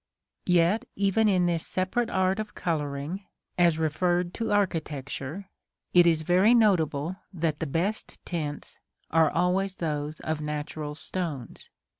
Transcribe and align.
Yet 0.47 0.85
even 0.95 1.29
in 1.29 1.45
this 1.45 1.63
separate 1.63 2.09
art 2.09 2.39
of 2.39 2.55
coloring, 2.55 3.27
as 3.55 3.77
referred 3.77 4.33
to 4.33 4.51
architecture, 4.51 5.47
it 5.93 6.07
is 6.07 6.23
very 6.23 6.55
notable 6.55 7.17
that 7.31 7.59
the 7.59 7.67
best 7.67 8.17
tints 8.25 8.79
are 9.11 9.29
always 9.29 9.75
those 9.75 10.19
of 10.21 10.41
natural 10.41 10.95
stones. 10.95 11.69